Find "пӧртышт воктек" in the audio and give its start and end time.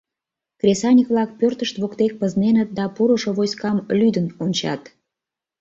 1.39-2.11